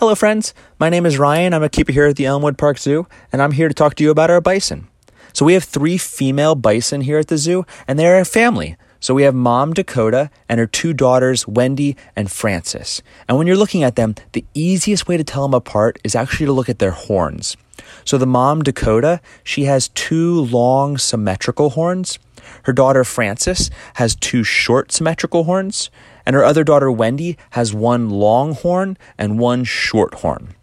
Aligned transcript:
Hello, 0.00 0.14
friends. 0.14 0.54
My 0.78 0.88
name 0.88 1.04
is 1.04 1.18
Ryan. 1.18 1.52
I'm 1.52 1.62
a 1.62 1.68
keeper 1.68 1.92
here 1.92 2.06
at 2.06 2.16
the 2.16 2.24
Elmwood 2.24 2.56
Park 2.56 2.78
Zoo, 2.78 3.06
and 3.30 3.42
I'm 3.42 3.52
here 3.52 3.68
to 3.68 3.74
talk 3.74 3.96
to 3.96 4.02
you 4.02 4.10
about 4.10 4.30
our 4.30 4.40
bison. 4.40 4.88
So, 5.34 5.44
we 5.44 5.52
have 5.52 5.64
three 5.64 5.98
female 5.98 6.54
bison 6.54 7.02
here 7.02 7.18
at 7.18 7.28
the 7.28 7.36
zoo, 7.36 7.66
and 7.86 7.98
they're 7.98 8.18
a 8.18 8.24
family. 8.24 8.78
So, 9.00 9.14
we 9.14 9.22
have 9.22 9.34
mom 9.34 9.72
Dakota 9.72 10.30
and 10.46 10.60
her 10.60 10.66
two 10.66 10.92
daughters, 10.92 11.48
Wendy 11.48 11.96
and 12.14 12.30
Frances. 12.30 13.02
And 13.26 13.38
when 13.38 13.46
you're 13.46 13.56
looking 13.56 13.82
at 13.82 13.96
them, 13.96 14.14
the 14.32 14.44
easiest 14.52 15.08
way 15.08 15.16
to 15.16 15.24
tell 15.24 15.42
them 15.42 15.54
apart 15.54 15.98
is 16.04 16.14
actually 16.14 16.46
to 16.46 16.52
look 16.52 16.68
at 16.68 16.78
their 16.78 16.90
horns. 16.90 17.56
So, 18.04 18.18
the 18.18 18.26
mom 18.26 18.62
Dakota, 18.62 19.20
she 19.42 19.64
has 19.64 19.88
two 19.88 20.42
long 20.42 20.98
symmetrical 20.98 21.70
horns. 21.70 22.18
Her 22.64 22.74
daughter 22.74 23.04
Frances 23.04 23.70
has 23.94 24.14
two 24.14 24.44
short 24.44 24.92
symmetrical 24.92 25.44
horns, 25.44 25.90
and 26.26 26.36
her 26.36 26.44
other 26.44 26.62
daughter 26.62 26.90
Wendy 26.90 27.38
has 27.50 27.72
one 27.72 28.10
long 28.10 28.54
horn 28.54 28.98
and 29.16 29.38
one 29.38 29.64
short 29.64 30.14
horn. 30.16 30.54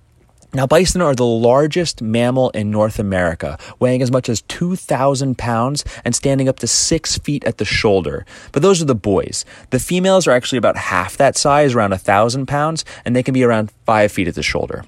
Now, 0.54 0.66
bison 0.66 1.02
are 1.02 1.14
the 1.14 1.26
largest 1.26 2.02
mammal 2.02 2.52
in 2.52 2.72
North 2.72 3.00
America, 3.00 3.58
weighing 3.80 4.02
as 4.02 4.12
much 4.12 4.30
as 4.30 4.42
2,000 4.44 5.38
pounds 5.38 5.84
and 6.06 6.16
standing 6.16 6.48
up 6.48 6.60
to 6.60 6.68
six 6.68 7.18
feet 7.18 7.44
at 7.44 7.58
the 7.58 7.66
shoulder. 7.66 8.26
But 8.54 8.62
those 8.62 8.82
are 8.82 8.86
the 8.86 8.96
boys. 8.96 9.44
The 9.72 9.80
females 9.80 10.26
are 10.26 10.32
actually 10.32 10.58
about 10.58 10.78
half 10.78 11.18
that 11.18 11.36
size, 11.36 11.76
around 11.76 11.92
1,000 11.92 12.48
pounds, 12.48 12.86
and 13.04 13.14
they 13.14 13.24
can 13.24 13.34
be 13.34 13.44
around 13.44 13.72
five 13.86 14.12
feet 14.12 14.30
at 14.30 14.36
the 14.36 14.44
shoulder. 14.44 14.86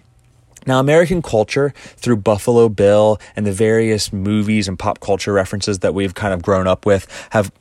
Now, 0.66 0.80
American 0.80 1.22
culture, 1.22 1.74
through 1.76 2.18
Buffalo 2.18 2.70
Bill 2.70 3.20
and 3.36 3.46
the 3.46 3.52
various 3.52 4.14
movies 4.14 4.68
and 4.68 4.80
pop 4.80 5.02
culture 5.02 5.34
references 5.34 5.80
that 5.80 5.94
we've 5.94 6.14
kind 6.14 6.34
of 6.34 6.42
grown 6.42 6.68
up 6.68 6.86
with, 6.86 7.06
have 7.32 7.52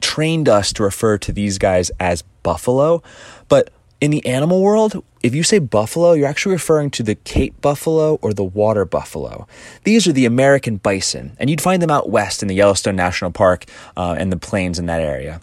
trained 0.00 0.48
us 0.48 0.72
to 0.74 0.84
refer 0.84 1.18
to 1.18 1.32
these 1.32 1.58
guys 1.58 1.90
as 1.98 2.22
buffalo. 2.42 3.02
But 3.48 3.70
in 4.00 4.10
the 4.10 4.24
animal 4.26 4.62
world, 4.62 5.02
if 5.22 5.34
you 5.34 5.42
say 5.42 5.58
buffalo, 5.58 6.12
you're 6.12 6.28
actually 6.28 6.52
referring 6.52 6.90
to 6.92 7.02
the 7.02 7.16
Cape 7.16 7.60
buffalo 7.60 8.18
or 8.22 8.32
the 8.32 8.44
water 8.44 8.84
buffalo. 8.84 9.46
These 9.84 10.06
are 10.06 10.12
the 10.12 10.26
American 10.26 10.76
bison, 10.76 11.36
and 11.38 11.50
you'd 11.50 11.60
find 11.60 11.82
them 11.82 11.90
out 11.90 12.08
west 12.08 12.42
in 12.42 12.48
the 12.48 12.54
Yellowstone 12.54 12.96
National 12.96 13.32
Park 13.32 13.64
uh, 13.96 14.14
and 14.18 14.32
the 14.32 14.36
plains 14.36 14.78
in 14.78 14.86
that 14.86 15.00
area. 15.00 15.40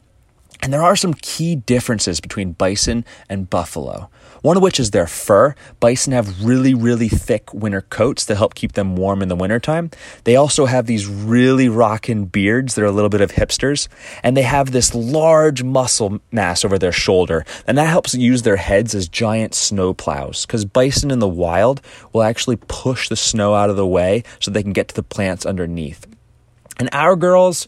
And 0.65 0.73
there 0.73 0.81
are 0.81 0.95
some 0.95 1.13
key 1.13 1.55
differences 1.55 2.19
between 2.19 2.53
bison 2.53 3.05
and 3.29 3.47
buffalo. 3.47 4.09
One 4.41 4.57
of 4.57 4.63
which 4.63 4.79
is 4.79 4.89
their 4.89 5.05
fur. 5.05 5.53
Bison 5.79 6.11
have 6.11 6.43
really, 6.43 6.73
really 6.73 7.07
thick 7.07 7.53
winter 7.53 7.81
coats 7.81 8.25
that 8.25 8.37
help 8.37 8.55
keep 8.55 8.71
them 8.71 8.95
warm 8.95 9.21
in 9.21 9.29
the 9.29 9.35
wintertime. 9.35 9.91
They 10.23 10.35
also 10.35 10.65
have 10.65 10.87
these 10.87 11.05
really 11.05 11.69
rockin' 11.69 12.25
beards 12.25 12.73
that 12.73 12.81
are 12.81 12.87
a 12.87 12.91
little 12.91 13.11
bit 13.11 13.21
of 13.21 13.33
hipsters. 13.33 13.87
And 14.23 14.35
they 14.35 14.41
have 14.41 14.71
this 14.71 14.95
large 14.95 15.61
muscle 15.61 16.19
mass 16.31 16.65
over 16.65 16.79
their 16.79 16.91
shoulder. 16.91 17.45
And 17.67 17.77
that 17.77 17.85
helps 17.85 18.15
use 18.15 18.41
their 18.41 18.57
heads 18.57 18.95
as 18.95 19.07
giant 19.07 19.53
snow 19.53 19.93
plows. 19.93 20.47
Because 20.47 20.65
bison 20.65 21.11
in 21.11 21.19
the 21.19 21.27
wild 21.27 21.79
will 22.11 22.23
actually 22.23 22.57
push 22.67 23.07
the 23.07 23.15
snow 23.15 23.53
out 23.53 23.69
of 23.69 23.75
the 23.75 23.85
way 23.85 24.23
so 24.39 24.49
they 24.49 24.63
can 24.63 24.73
get 24.73 24.87
to 24.87 24.95
the 24.95 25.03
plants 25.03 25.45
underneath. 25.45 26.07
And 26.79 26.89
our 26.91 27.15
girls, 27.15 27.67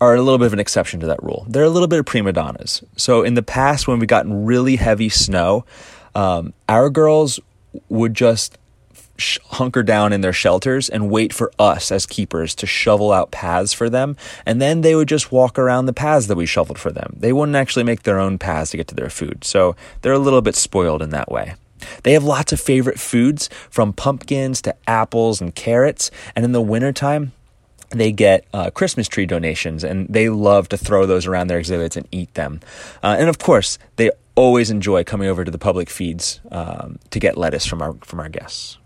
are 0.00 0.14
a 0.14 0.22
little 0.22 0.38
bit 0.38 0.46
of 0.46 0.52
an 0.52 0.58
exception 0.58 1.00
to 1.00 1.06
that 1.06 1.22
rule. 1.22 1.46
They're 1.48 1.64
a 1.64 1.70
little 1.70 1.88
bit 1.88 1.98
of 1.98 2.06
prima 2.06 2.32
donnas. 2.32 2.82
So 2.96 3.22
in 3.22 3.34
the 3.34 3.42
past, 3.42 3.86
when 3.88 3.98
we 3.98 4.06
gotten 4.06 4.44
really 4.44 4.76
heavy 4.76 5.08
snow, 5.08 5.64
um, 6.14 6.52
our 6.68 6.90
girls 6.90 7.40
would 7.88 8.14
just 8.14 8.58
sh- 9.16 9.38
hunker 9.46 9.82
down 9.82 10.12
in 10.12 10.20
their 10.20 10.32
shelters 10.32 10.88
and 10.88 11.10
wait 11.10 11.32
for 11.32 11.52
us 11.58 11.90
as 11.90 12.06
keepers 12.06 12.54
to 12.56 12.66
shovel 12.66 13.12
out 13.12 13.30
paths 13.30 13.72
for 13.72 13.88
them. 13.88 14.16
And 14.44 14.60
then 14.60 14.80
they 14.80 14.94
would 14.94 15.08
just 15.08 15.32
walk 15.32 15.58
around 15.58 15.86
the 15.86 15.92
paths 15.92 16.26
that 16.26 16.36
we 16.36 16.46
shoveled 16.46 16.78
for 16.78 16.90
them. 16.90 17.14
They 17.18 17.32
wouldn't 17.32 17.56
actually 17.56 17.84
make 17.84 18.02
their 18.02 18.18
own 18.18 18.38
paths 18.38 18.72
to 18.72 18.76
get 18.76 18.88
to 18.88 18.94
their 18.94 19.10
food. 19.10 19.44
So 19.44 19.76
they're 20.02 20.12
a 20.12 20.18
little 20.18 20.42
bit 20.42 20.54
spoiled 20.54 21.02
in 21.02 21.10
that 21.10 21.30
way. 21.30 21.54
They 22.02 22.12
have 22.12 22.24
lots 22.24 22.52
of 22.52 22.60
favorite 22.60 22.98
foods 22.98 23.48
from 23.70 23.92
pumpkins 23.92 24.62
to 24.62 24.74
apples 24.86 25.40
and 25.40 25.54
carrots. 25.54 26.10
And 26.34 26.44
in 26.44 26.52
the 26.52 26.60
wintertime, 26.60 27.32
they 27.90 28.12
get 28.12 28.44
uh, 28.52 28.70
Christmas 28.70 29.08
tree 29.08 29.26
donations 29.26 29.84
and 29.84 30.08
they 30.08 30.28
love 30.28 30.68
to 30.70 30.76
throw 30.76 31.06
those 31.06 31.26
around 31.26 31.48
their 31.48 31.58
exhibits 31.58 31.96
and 31.96 32.06
eat 32.10 32.32
them. 32.34 32.60
Uh, 33.02 33.16
and 33.18 33.28
of 33.28 33.38
course, 33.38 33.78
they 33.96 34.10
always 34.34 34.70
enjoy 34.70 35.04
coming 35.04 35.28
over 35.28 35.44
to 35.44 35.50
the 35.50 35.58
public 35.58 35.88
feeds 35.88 36.40
um, 36.50 36.98
to 37.10 37.20
get 37.20 37.36
lettuce 37.36 37.66
from 37.66 37.82
our 37.82 37.94
from 38.02 38.20
our 38.20 38.28
guests. 38.28 38.78